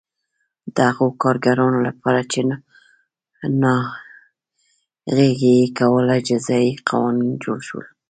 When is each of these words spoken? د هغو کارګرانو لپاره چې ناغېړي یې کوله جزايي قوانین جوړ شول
د 0.75 0.77
هغو 0.97 1.07
کارګرانو 1.23 1.79
لپاره 1.87 2.21
چې 2.31 2.39
ناغېړي 3.61 5.29
یې 5.43 5.55
کوله 5.77 6.15
جزايي 6.27 6.71
قوانین 6.89 7.31
جوړ 7.43 7.57
شول 7.67 7.85